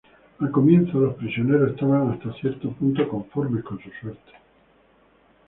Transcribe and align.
Al 0.39 0.49
comienzo 0.49 0.99
los 0.99 1.13
prisioneros 1.13 1.69
estaban 1.69 2.09
hasta 2.09 2.33
cierto 2.41 2.71
punto 2.71 3.07
conformes 3.07 3.63
con 3.63 3.77
su 3.79 3.91
suerte. 4.01 4.31